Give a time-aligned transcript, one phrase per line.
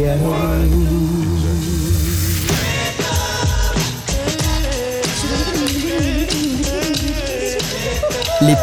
[0.00, 0.06] Les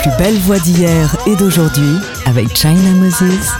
[0.01, 3.51] plus belles voix d'hier et d'aujourd'hui avec China Moses.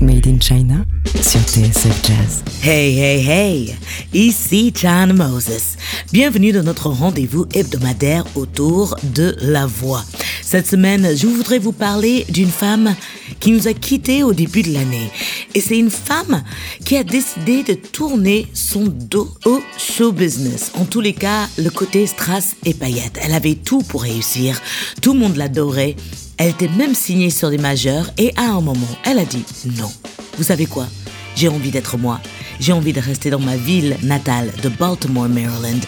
[0.00, 0.84] Made in China
[1.20, 2.44] sur TSF Jazz.
[2.62, 3.76] Hey, hey, hey!
[4.12, 5.76] Ici China Moses.
[6.12, 10.04] Bienvenue dans notre rendez-vous hebdomadaire autour de la voix.
[10.46, 12.94] Cette semaine, je voudrais vous parler d'une femme
[13.40, 15.10] qui nous a quittés au début de l'année.
[15.56, 16.44] Et c'est une femme
[16.84, 20.70] qui a décidé de tourner son dos au show business.
[20.74, 23.18] En tous les cas, le côté strass et paillettes.
[23.20, 24.62] Elle avait tout pour réussir.
[25.02, 25.96] Tout le monde l'adorait.
[26.36, 29.42] Elle était même signée sur des majeurs et à un moment, elle a dit
[29.76, 29.90] non.
[30.38, 30.86] Vous savez quoi?
[31.34, 32.20] J'ai envie d'être moi.
[32.60, 35.80] J'ai envie de rester dans ma ville natale de Baltimore, Maryland.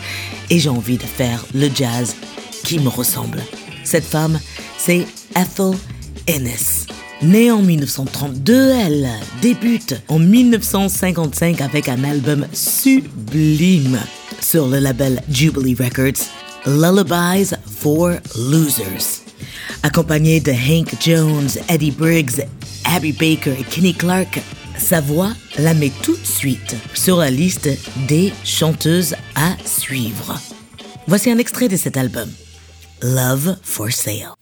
[0.51, 2.17] Et j'ai envie de faire le jazz
[2.65, 3.41] qui me ressemble.
[3.89, 4.39] Cette femme,
[4.77, 5.73] c'est Ethel
[6.27, 6.87] Ennis.
[7.23, 9.09] Née en 1932, elle
[9.41, 13.99] débute en 1955 avec un album sublime
[14.43, 16.23] sur le label Jubilee Records,
[16.67, 19.23] Lullabies for Losers.
[19.83, 22.45] Accompagnée de Hank Jones, Eddie Briggs,
[22.95, 24.39] Abby Baker et Kenny Clark,
[24.77, 27.71] sa voix la met tout de suite sur la liste
[28.07, 30.39] des chanteuses à suivre.
[31.07, 32.29] Voici un extrait de cet album.
[33.01, 34.37] Love for Sale.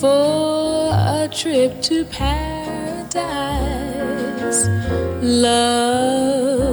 [0.00, 3.18] For a trip to paradise?
[5.20, 6.68] Love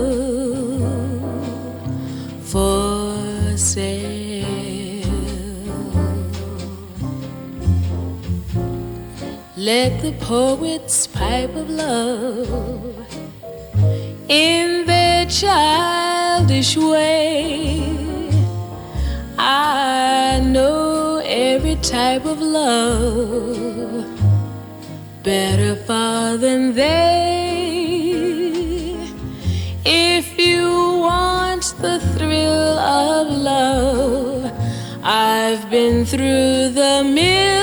[2.44, 4.46] for sale.
[9.58, 13.08] Let the poets pipe of love
[14.30, 17.82] in their childish way.
[19.40, 20.25] I
[21.90, 24.06] type of love
[25.24, 27.76] better far than they.
[29.86, 30.66] If you
[31.00, 34.52] want the thrill of love,
[35.04, 37.55] I've been through the mill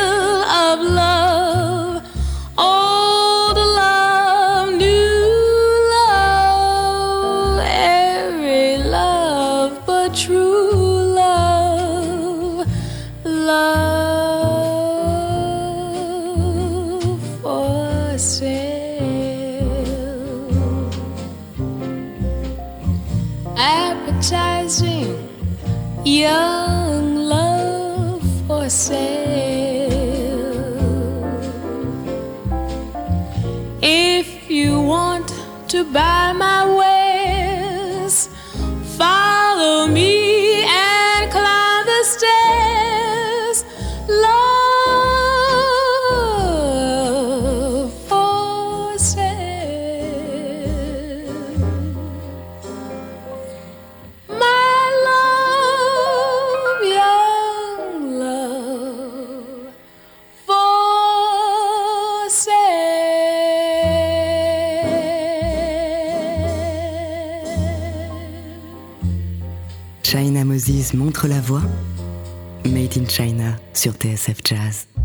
[70.53, 71.63] Moses montre la voix.
[72.95, 75.02] In China sur TSF Jazz.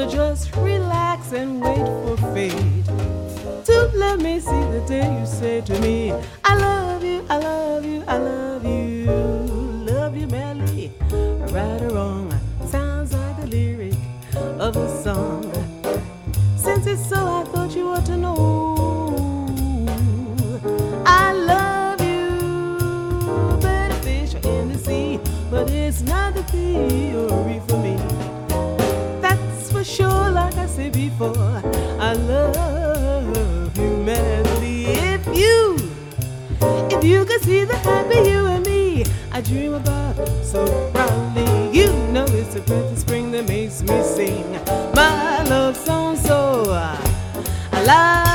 [0.00, 2.84] So just relax and wait for fate
[3.66, 6.10] to let me see the day you say to me,
[6.42, 9.04] I love you, I love you, I love you,
[9.92, 10.90] love you madly,
[11.52, 12.32] right or wrong.
[12.66, 13.94] Sounds like the lyric
[14.58, 15.39] of a song.
[31.20, 31.62] I.
[31.98, 34.86] I love you madly.
[34.86, 35.76] If you,
[36.96, 41.78] if you could see the happy you and me, I dream about so proudly.
[41.78, 44.50] You know it's the breath of spring that makes me sing
[44.94, 46.96] my love song so uh,
[47.84, 48.29] loudly.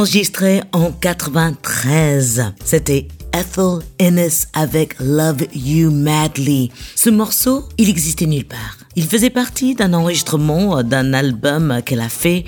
[0.00, 6.70] Enregistré en 93, c'était Ethel Ennis avec Love You Madly.
[6.96, 8.78] Ce morceau, il existait nulle part.
[8.96, 12.46] Il faisait partie d'un enregistrement d'un album qu'elle a fait,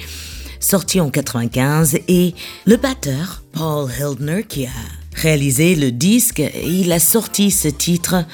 [0.60, 2.32] sorti en 95, et
[2.64, 4.70] le batteur, Paul Hildner, qui a
[5.14, 8.24] réalisé le disque, il a sorti ce titre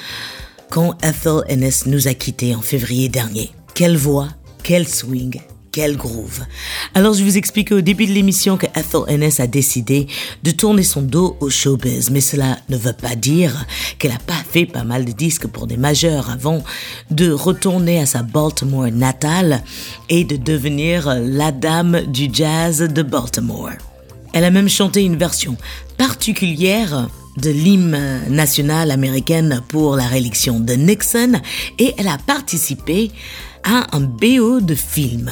[0.69, 3.51] quand Ethel Ennis nous a quittés en février dernier.
[3.73, 4.29] Quelle voix,
[4.63, 5.41] quel swing,
[5.87, 6.41] groove.
[6.93, 10.07] Alors je vous explique au début de l'émission que Ethel Ennis a décidé
[10.43, 13.65] de tourner son dos au showbiz, mais cela ne veut pas dire
[13.97, 16.63] qu'elle n'a pas fait pas mal de disques pour des majeurs avant
[17.11, 19.63] de retourner à sa Baltimore natale
[20.09, 23.71] et de devenir la dame du jazz de Baltimore.
[24.33, 25.57] Elle a même chanté une version
[25.97, 27.07] particulière
[27.37, 31.41] de l'hymne national américaine pour la réélection de Nixon
[31.77, 33.11] et elle a participé
[33.63, 35.31] à un BO de film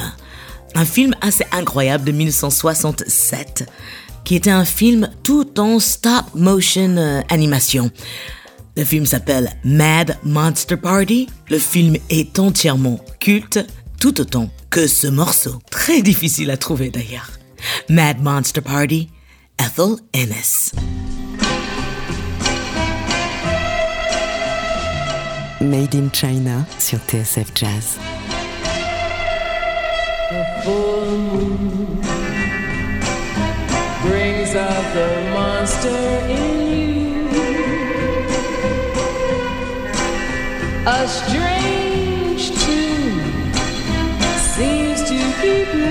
[0.78, 3.68] un film assez incroyable de 1967,
[4.24, 7.90] qui était un film tout en stop motion euh, animation.
[8.76, 11.28] Le film s'appelle Mad Monster Party.
[11.50, 13.58] Le film est entièrement culte,
[13.98, 17.32] tout autant que ce morceau, très difficile à trouver d'ailleurs.
[17.88, 19.10] Mad Monster Party,
[19.58, 20.70] Ethel Ennis.
[25.60, 27.98] Made in China sur TSF Jazz.
[30.64, 32.00] Full moon
[34.02, 36.00] brings out the monster
[36.36, 37.28] in you.
[40.86, 43.52] A strange tune
[44.54, 45.87] seems to be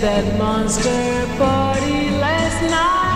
[0.00, 3.09] that monster party last night?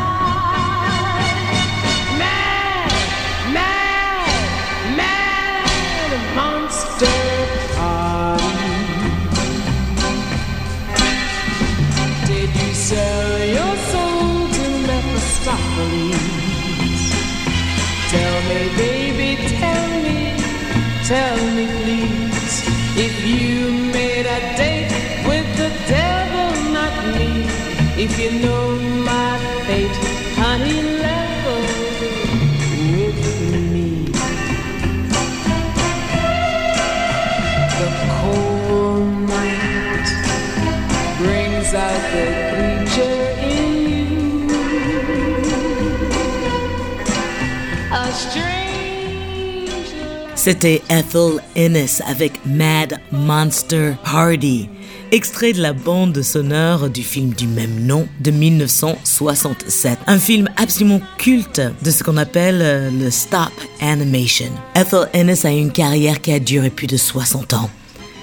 [50.45, 54.69] C'était Ethel Ennis avec Mad Monster Party,
[55.11, 59.99] extrait de la bande sonore du film du même nom de 1967.
[60.07, 64.51] Un film absolument culte de ce qu'on appelle euh, le stop animation.
[64.75, 67.71] Ethel Ennis a une carrière qui a duré plus de 60 ans.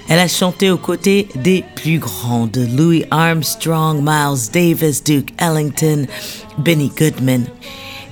[0.08, 6.06] Elle a chanté aux côtés des plus grands de Louis Armstrong, Miles Davis, Duke Ellington,
[6.58, 7.46] Benny Goodman.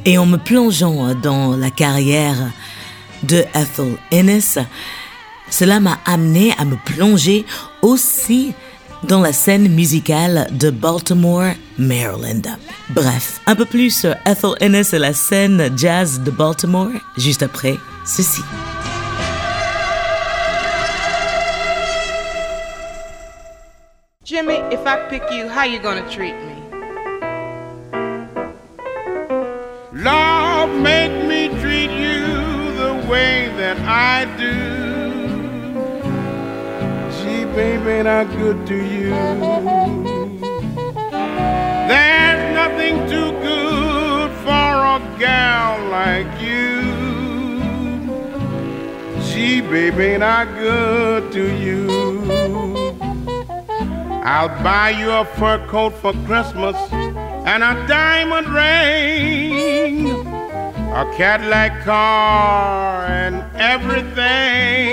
[0.04, 2.36] Et en me plongeant dans la carrière
[3.22, 4.56] de Ethel Ennis,
[5.50, 7.44] cela m'a amené à me plonger
[7.82, 8.54] aussi
[9.02, 12.42] dans la scène musicale de Baltimore, Maryland.
[12.90, 17.76] Bref, un peu plus sur Ethel Ennis et la scène jazz de Baltimore, juste après
[18.06, 18.42] ceci.
[24.24, 26.49] Jimmy, if I pick you, how you gonna treat me?
[30.02, 32.24] Love, make me treat you
[32.72, 34.54] the way that I do.
[37.16, 39.10] Gee, baby, ain't I good to you?
[41.90, 46.80] There's nothing too good for a gal like you.
[49.24, 51.90] Gee, baby, ain't I good to you?
[54.24, 56.76] I'll buy you a fur coat for Christmas
[57.44, 60.10] and a diamond ring,
[60.92, 64.90] a Cadillac car, and everything.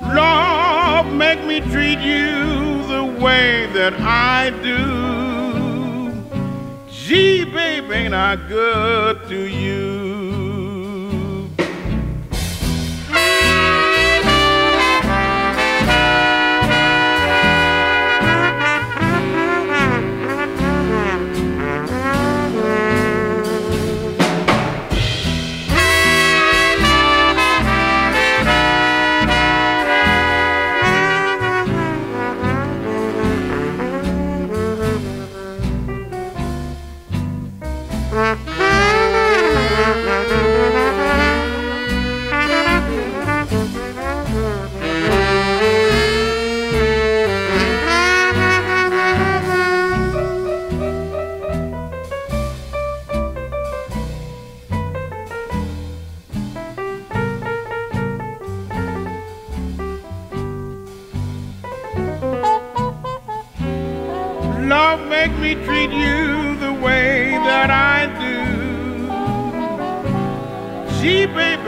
[0.00, 6.12] Lord, make me treat you the way that I do.
[6.90, 10.03] Gee, baby, ain't I good to you?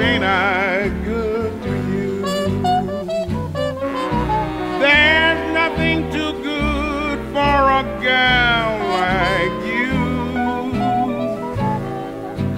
[0.07, 2.23] Ain't I good to you?
[4.83, 8.69] There's nothing too good for a gal
[9.01, 9.99] like you.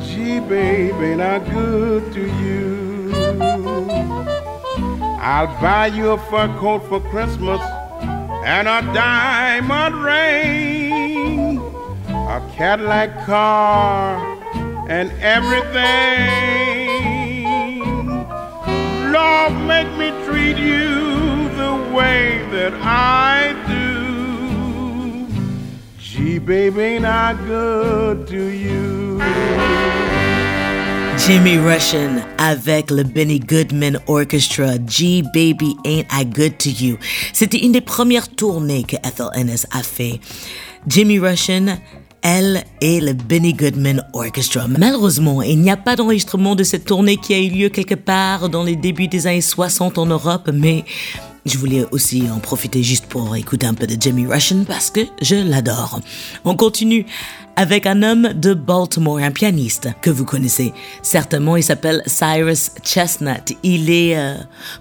[0.05, 3.13] Gee, baby, ain't I good to you?
[5.21, 7.61] I'll buy you a fur coat for Christmas
[8.45, 11.59] and a diamond ring,
[12.09, 14.17] a Cadillac car,
[14.89, 16.68] and everything.
[19.13, 25.27] Lord, make me treat you the way that I do.
[25.99, 29.19] Gee, baby, ain't I good to you?
[31.27, 36.97] Jimmy Russian avec le Benny Goodman Orchestra, G Baby Ain't I Good to You.
[37.33, 40.21] C'était une des premières tournées que Ethel Ennis a fait.
[40.87, 41.79] Jimmy Russian,
[42.23, 44.67] elle et le Benny Goodman Orchestra.
[44.69, 48.49] Malheureusement, il n'y a pas d'enregistrement de cette tournée qui a eu lieu quelque part
[48.49, 50.85] dans les débuts des années 60 en Europe, mais
[51.47, 55.01] je voulais aussi en profiter juste pour écouter un peu de Jimmy Russian parce que
[55.23, 56.01] je l'adore.
[56.45, 57.07] On continue
[57.57, 60.73] avec un homme de Baltimore, un pianiste que vous connaissez
[61.03, 61.57] certainement.
[61.57, 63.57] Il s'appelle Cyrus Chestnut.
[63.63, 64.35] Il est euh,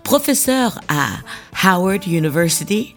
[0.03, 1.07] professeur à
[1.63, 2.93] Howard University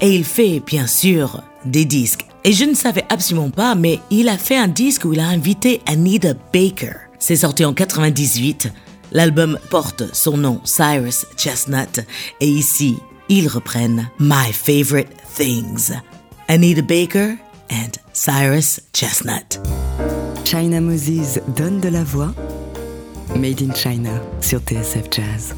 [0.00, 2.26] et il fait bien sûr des disques.
[2.44, 5.28] Et je ne savais absolument pas, mais il a fait un disque où il a
[5.28, 6.94] invité Anita Baker.
[7.18, 8.72] C'est sorti en 98.
[9.12, 12.00] L'album porte son nom, Cyrus Chestnut,
[12.40, 12.96] et ici,
[13.28, 15.92] ils reprennent My Favorite Things.
[16.48, 17.36] Anita Baker
[17.70, 19.60] and Cyrus Chestnut.
[20.44, 22.32] China Moses donne de la voix.
[23.36, 25.54] Made in China sur TSF Jazz.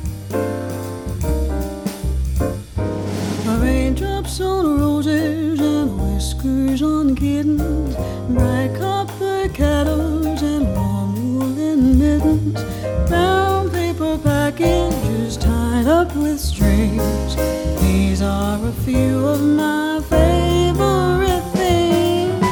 [6.43, 7.95] Whiskers on kittens,
[8.31, 12.61] bright copper kettles and warm woolen mittens,
[13.09, 17.37] brown paper packages tied up with strings.
[17.81, 22.43] These are a few of my favorite things.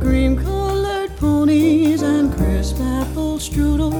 [0.00, 3.92] Cream colored ponies and crisp apple strudel,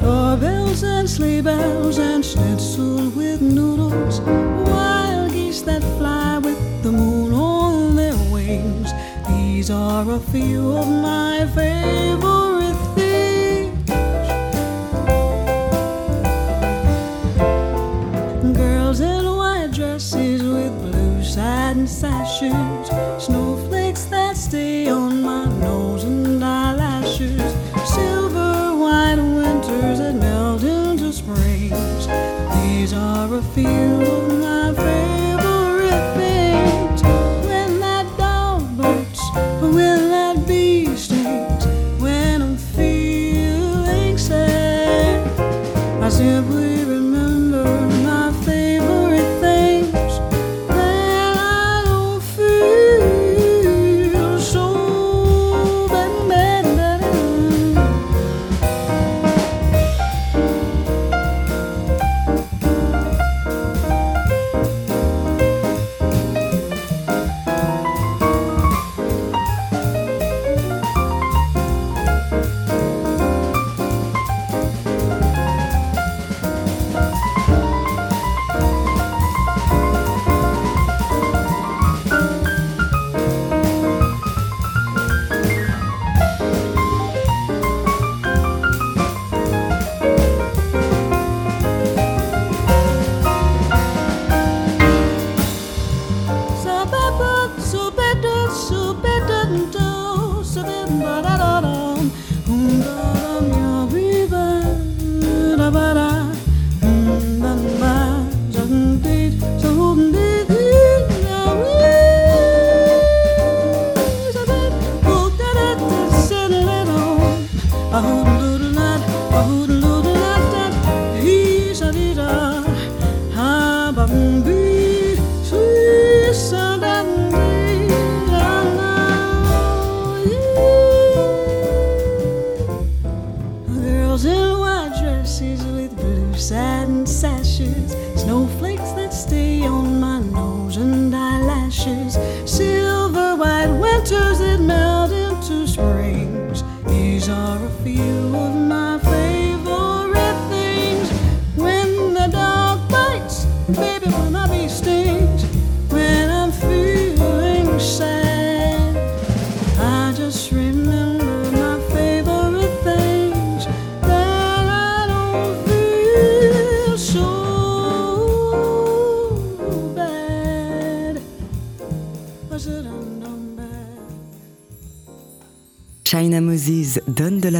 [0.00, 6.15] doorbells and sleigh bells and schnitzel with noodles, wild geese that fly
[9.66, 13.90] These are a few of my favorite things.
[18.56, 22.75] Girls in white dresses with blue satin sashes,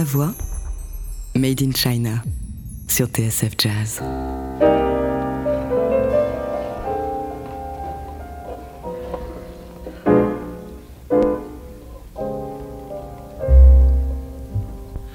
[0.07, 0.33] voix.
[1.35, 2.23] Made in China
[2.88, 4.01] sur TSF Jazz.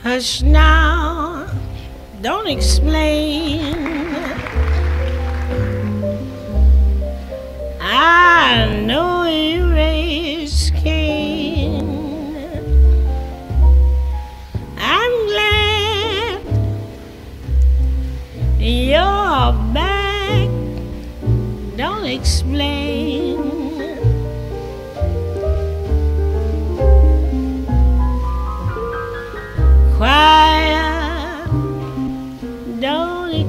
[0.04, 1.48] Hush now,
[2.22, 3.91] don't explain.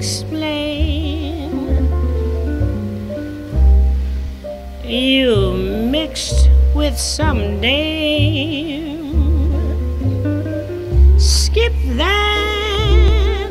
[0.02, 1.46] Explain.
[4.82, 5.54] You
[5.96, 8.98] mixed with some dame.
[11.20, 13.48] Skip that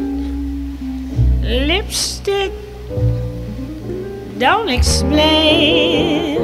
[1.42, 2.52] lipstick.
[4.38, 6.36] Don't explain.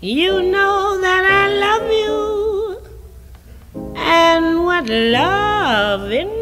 [0.00, 2.16] You know that I love you
[3.96, 6.39] and what love endures.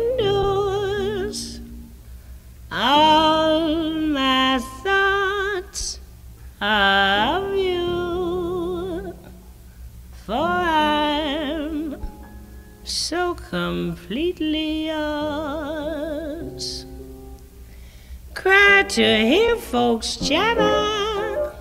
[18.88, 21.52] To hear folks chatter,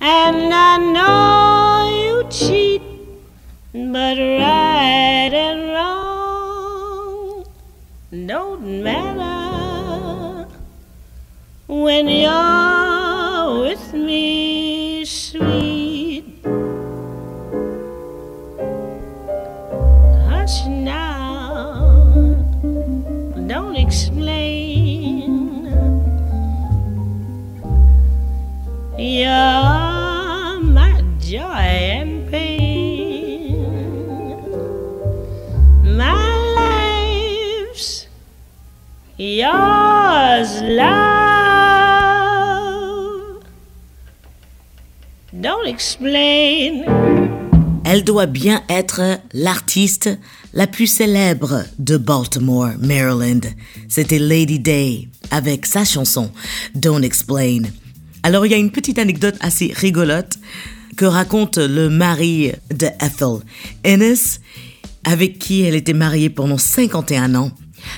[0.00, 2.82] and I know you cheat.
[3.72, 7.44] But right and wrong
[8.26, 10.48] don't matter
[11.68, 12.69] when you're
[45.34, 46.86] Don't explain.
[47.84, 50.08] Elle doit bien être l'artiste
[50.54, 53.42] la plus célèbre de Baltimore, Maryland.
[53.90, 56.30] C'était Lady Day avec sa chanson
[56.74, 57.64] Don't Explain.
[58.22, 60.38] Alors il y a une petite anecdote assez rigolote
[60.96, 63.40] que raconte le mari de Ethel
[63.84, 64.40] Ennis,
[65.04, 67.50] avec qui elle était mariée pendant 51 ans.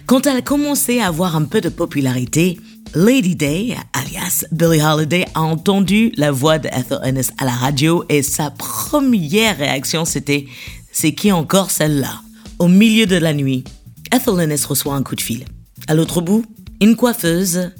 [0.06, 2.58] Quand elle a commencé à avoir un peu de popularité,
[2.94, 8.04] Lady Day, alias Billie Holiday, a entendu la voix de Ethel Ennis à la radio
[8.08, 10.46] et sa première réaction c'était
[10.92, 12.20] C'est qui encore celle-là?
[12.58, 13.64] Au milieu de la nuit,
[14.12, 15.44] Ethel Ennis reçoit un coup de fil.
[15.88, 16.44] À l'autre bout,
[16.80, 17.70] une coiffeuse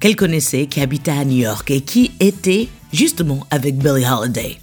[0.00, 4.58] qu'elle connaissait qui habitait à New York et qui était justement avec Billie Holiday.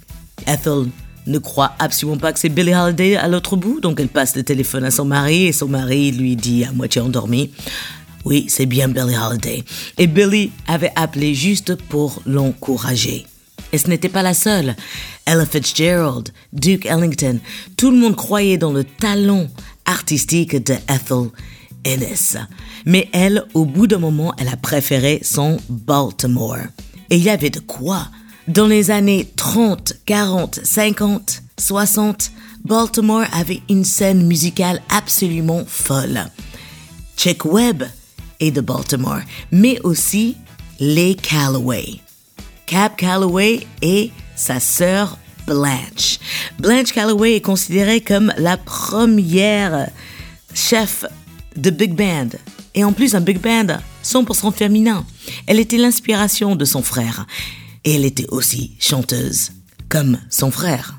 [0.46, 0.86] Ethel
[1.26, 4.42] ne croit absolument pas que c'est Billie Holiday à l'autre bout, donc elle passe le
[4.42, 7.50] téléphone à son mari et son mari lui dit à moitié endormi
[8.24, 9.64] Oui, c'est bien Billie Holiday.
[9.98, 13.26] Et Billie avait appelé juste pour l'encourager.
[13.72, 14.76] Et ce n'était pas la seule.
[15.26, 17.40] Ella Fitzgerald, Duke Ellington,
[17.76, 19.48] tout le monde croyait dans le talent
[19.84, 21.30] artistique de Ethel
[21.84, 22.36] Ennis.
[22.86, 26.58] Mais elle, au bout d'un moment, elle a préféré son Baltimore.
[27.10, 28.08] Et il y avait de quoi.
[28.46, 32.30] Dans les années 30, 40, 50, 60,
[32.62, 36.26] Baltimore avait une scène musicale absolument folle.
[37.16, 37.84] Chick Webb
[38.40, 40.36] est de Baltimore, mais aussi
[40.78, 42.00] les Calloway.
[42.66, 46.18] Cab Calloway et sa sœur Blanche.
[46.58, 49.88] Blanche Calloway est considérée comme la première
[50.54, 51.06] chef
[51.56, 52.36] de big band.
[52.74, 55.06] Et en plus, un big band 100% féminin.
[55.46, 57.26] Elle était l'inspiration de son frère.
[57.84, 59.50] Et elle était aussi chanteuse,
[59.88, 60.96] comme son frère.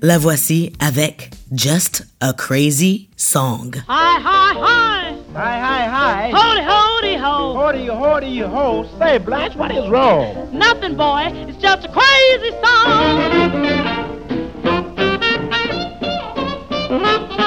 [0.00, 3.74] La voici avec Just a Crazy Song.
[3.88, 5.14] Hi, hi, hi.
[5.34, 6.30] Hi, hi, hi.
[6.32, 7.54] Holy, holy, ho.
[7.54, 8.86] Hoity, hoity, ho.
[9.00, 10.48] Say, Blanche, what is wrong?
[10.52, 11.32] Nothing, boy.
[11.48, 14.04] It's just a crazy song.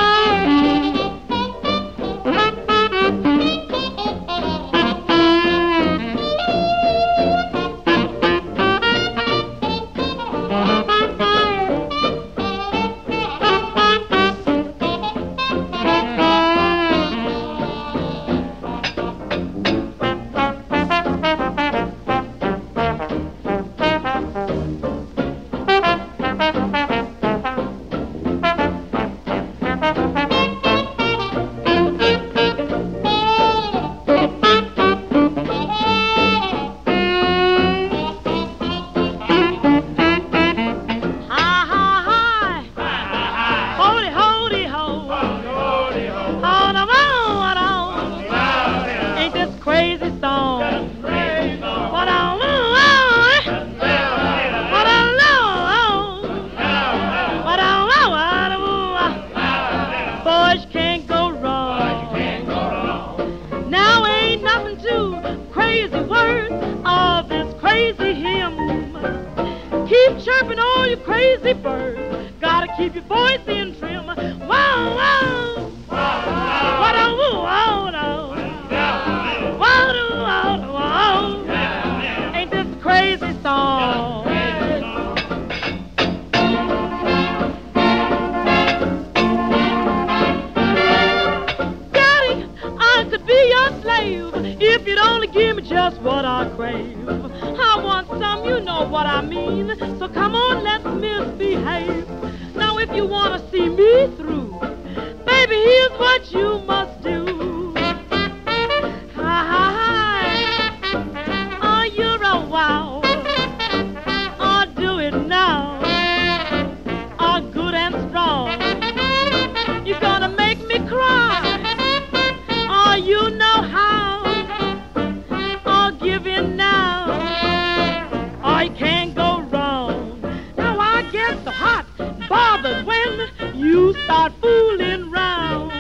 [134.04, 135.72] start fooling round.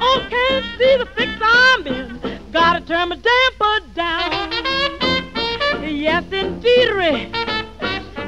[0.00, 2.50] Oh, can't see the fix I'm in.
[2.52, 4.52] Gotta turn my damper down.
[5.82, 7.30] Yes, indeedy.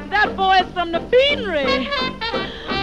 [0.09, 1.89] That boy's from the beanery.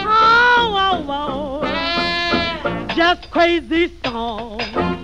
[0.09, 2.95] Oh, oh, oh.
[2.95, 4.96] Just crazy song.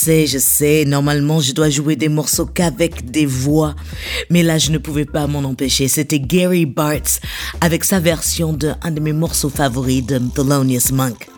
[0.00, 3.74] Sais, je sais, normalement je dois jouer des morceaux qu'avec des voix,
[4.30, 5.88] mais là je ne pouvais pas m'en empêcher.
[5.88, 7.20] C'était Gary Bartz
[7.60, 11.28] avec sa version de un de mes morceaux favoris de Thelonious Monk.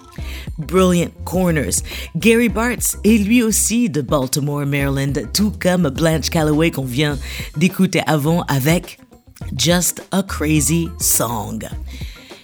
[0.59, 1.83] Brilliant Corners.
[2.17, 7.19] Gary Bartz est lui aussi de Baltimore, Maryland, tout comme Blanche Calloway qu'on vient
[7.57, 9.01] d'écouter avant avec
[9.57, 11.69] Just a Crazy Song.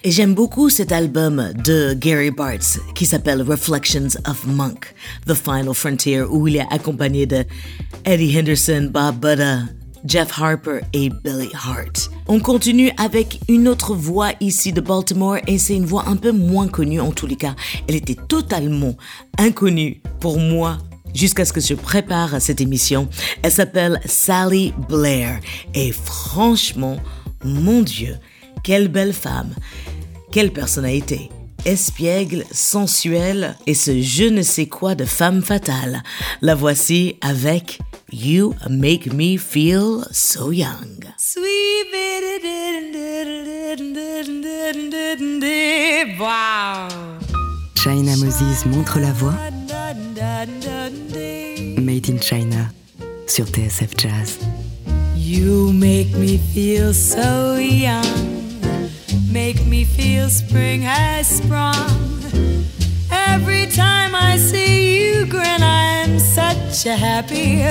[0.09, 4.95] Et j'aime beaucoup cet album de Gary Bartz qui s'appelle Reflections of Monk,
[5.27, 7.45] The Final Frontier, où il est accompagné de
[8.07, 9.65] Eddie Henderson, Bob Buddha,
[10.07, 12.11] Jeff Harper et Billy Hart.
[12.27, 16.33] On continue avec une autre voix ici de Baltimore et c'est une voix un peu
[16.33, 17.55] moins connue en tous les cas.
[17.87, 18.97] Elle était totalement
[19.37, 20.79] inconnue pour moi
[21.15, 23.11] jusqu'à ce que je prépare cette émission.
[23.43, 25.39] Elle s'appelle Sally Blair
[25.75, 26.97] et franchement,
[27.45, 28.17] mon Dieu,
[28.65, 29.55] quelle belle femme,
[30.31, 31.31] quelle personnalité
[31.65, 36.03] espiègle, sensuelle et ce je ne sais quoi de femme fatale.
[36.41, 37.79] La voici avec
[38.13, 41.05] You Make Me Feel So Young.
[41.19, 41.69] Sweet
[46.19, 46.89] Wow.
[47.77, 49.35] China Moses montre la voix.
[51.79, 52.71] Made in China
[53.27, 54.39] sur TSF Jazz.
[55.17, 58.48] You make me feel so young.
[59.31, 62.09] Make me feel spring has sprung.
[63.11, 67.63] Every time I see you grin, I'm such a happy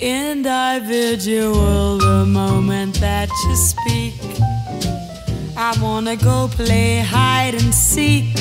[0.00, 1.98] individual.
[1.98, 4.14] The moment that you speak,
[5.56, 8.36] I wanna go play hide and seek.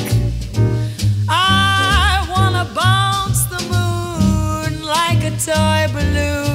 [1.27, 6.48] I wanna bounce the moon like a toy balloon.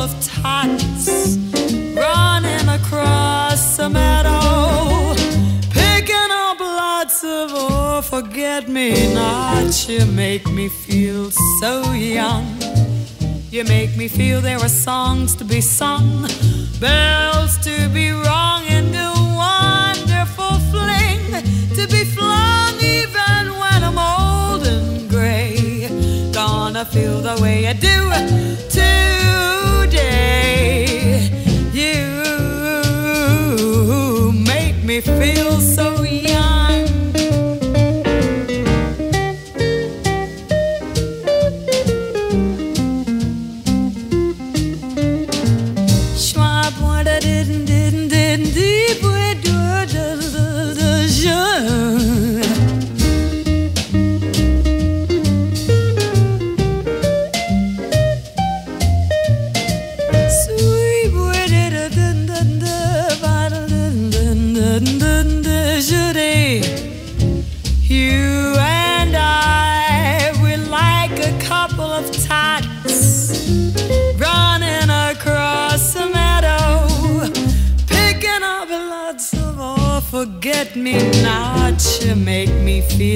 [0.00, 1.36] Of tots
[1.94, 5.14] running across a meadow,
[5.70, 9.88] picking up lots of oh, forget me nots.
[9.88, 11.30] You make me feel
[11.60, 12.46] so young.
[13.50, 16.28] You make me feel there are songs to be sung,
[16.80, 19.12] bells to be rung, and a
[19.46, 21.24] wonderful fling
[21.74, 25.88] to be flung even when I'm old and gray.
[26.32, 28.67] Gonna feel the way I do
[31.72, 32.02] You
[34.32, 36.04] make me feel so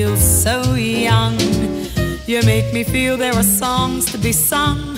[0.03, 1.39] feel so young.
[2.27, 4.97] You make me feel there are songs to be sung,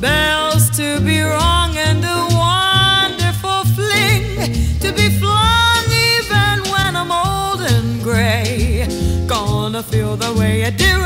[0.00, 4.24] bells to be rung, and a wonderful fling
[4.78, 8.86] to be flung even when I'm old and gray.
[9.26, 11.03] Gonna feel the way I do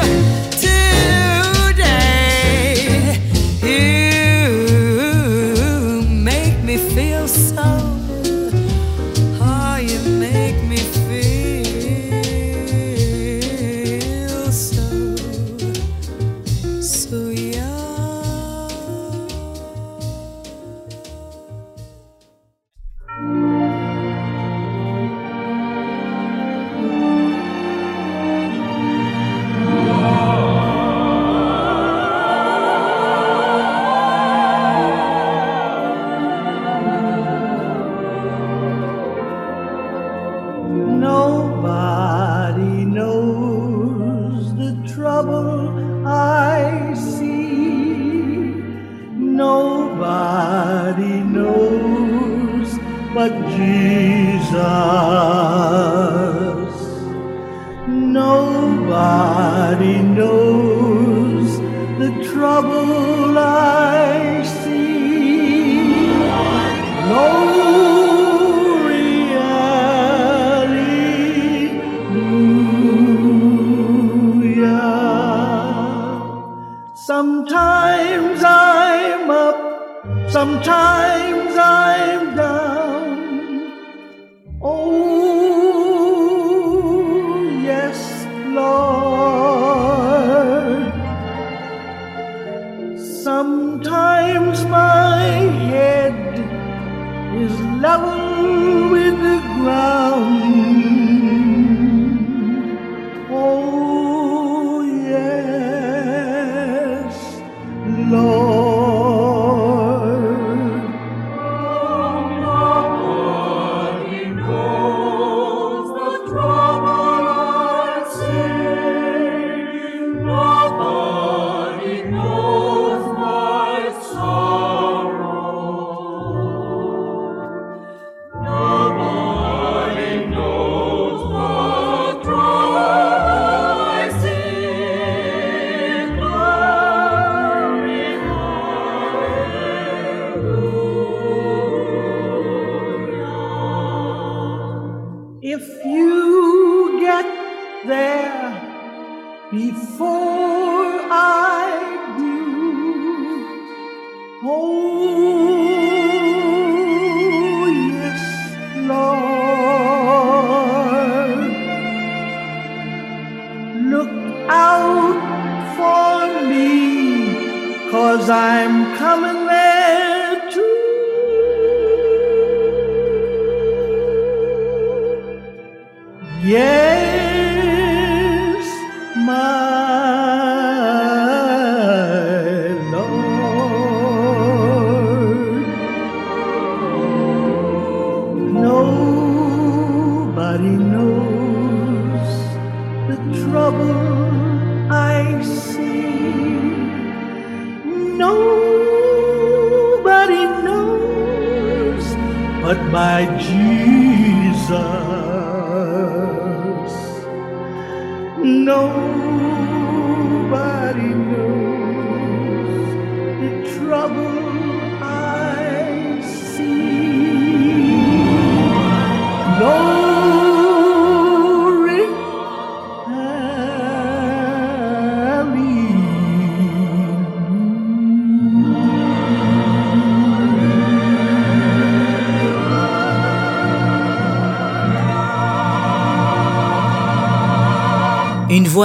[202.68, 204.97] but my Jesus.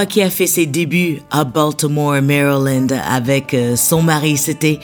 [0.02, 4.80] Qui a fait ses débuts à Baltimore, Maryland avec euh, son mari, c'était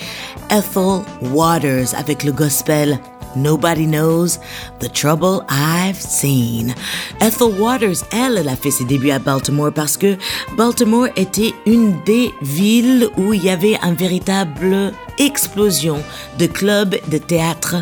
[0.51, 1.01] Ethel
[1.33, 2.99] Waters avec le gospel
[3.35, 4.37] Nobody Knows
[4.79, 6.75] the Trouble I've Seen.
[7.21, 10.15] Ethel Waters, elle, elle a fait ses débuts à Baltimore parce que
[10.55, 15.97] Baltimore était une des villes où il y avait une véritable explosion
[16.37, 17.77] de clubs de théâtre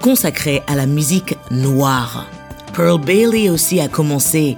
[0.00, 2.26] consacrés à la musique noire.
[2.74, 4.56] Pearl Bailey aussi a commencé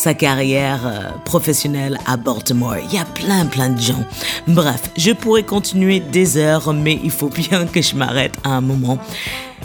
[0.00, 2.76] sa carrière euh, professionnelle à Baltimore.
[2.78, 4.02] Il y a plein plein de gens.
[4.48, 8.62] Bref, je pourrais continuer des heures, mais il faut bien que je m'arrête à un
[8.62, 8.98] moment.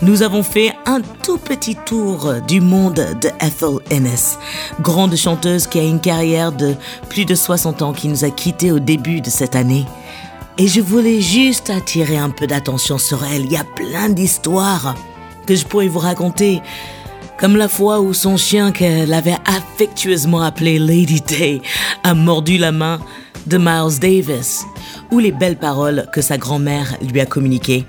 [0.02, 4.38] Nous avons fait un tout petit tour du monde de Ethel Ennis,
[4.82, 6.76] grande chanteuse qui a une carrière de
[7.08, 9.86] plus de 60 ans qui nous a quittés au début de cette année.
[10.58, 13.46] Et je voulais juste attirer un peu d'attention sur elle.
[13.46, 14.96] Il y a plein d'histoires
[15.48, 16.62] que je pourrais vous raconter.
[17.40, 21.62] Comme la fois où son chien qu'elle avait affectueusement appelé Lady Day
[22.04, 23.00] a mordu la main
[23.46, 24.66] de Miles Davis,
[25.12, 27.86] ou les belles paroles que sa grand-mère lui a communiquées.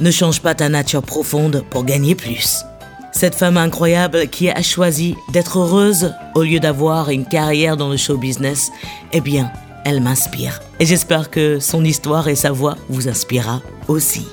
[0.00, 2.64] Ne change pas ta nature profonde pour gagner plus.
[3.12, 7.96] Cette femme incroyable qui a choisi d'être heureuse au lieu d'avoir une carrière dans le
[7.96, 8.72] show business,
[9.12, 9.52] eh bien,
[9.84, 10.60] elle m'inspire.
[10.80, 14.26] Et j'espère que son histoire et sa voix vous inspirera aussi.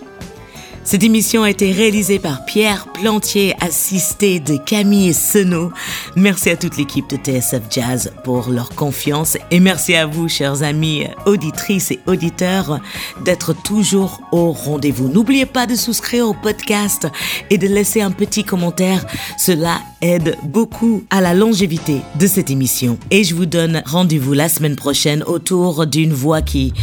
[0.84, 5.72] Cette émission a été réalisée par Pierre Plantier, assisté de Camille Senot.
[6.16, 10.64] Merci à toute l'équipe de TSF Jazz pour leur confiance et merci à vous, chers
[10.64, 12.80] amis auditrices et auditeurs,
[13.24, 15.08] d'être toujours au rendez-vous.
[15.08, 17.08] N'oubliez pas de souscrire au podcast
[17.52, 19.06] et de laisser un petit commentaire.
[19.38, 22.98] Cela aide beaucoup à la longévité de cette émission.
[23.12, 26.74] Et je vous donne rendez-vous la semaine prochaine autour d'une voix qui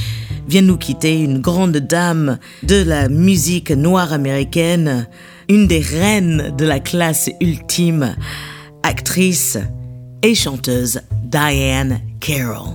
[0.49, 5.07] vient nous quitter, une grande dame de la musique noire américaine,
[5.49, 8.17] une des reines de la classe ultime,
[8.83, 9.59] actrice
[10.23, 12.75] et chanteuse Diane Carroll.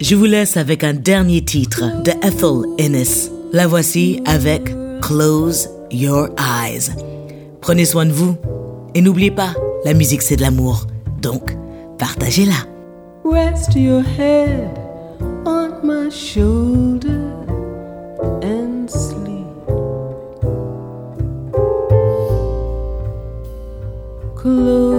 [0.00, 3.30] Je vous laisse avec un dernier titre de Ethel Ennis.
[3.52, 6.90] La voici avec Close Your Eyes.
[7.60, 8.36] Prenez soin de vous
[8.94, 9.54] et n'oubliez pas,
[9.84, 10.86] la musique c'est de l'amour,
[11.22, 11.56] donc
[11.98, 12.66] partagez-la.
[13.24, 13.74] Rest
[15.84, 17.44] my shoulder
[18.42, 19.44] and sleep.
[24.34, 24.93] Close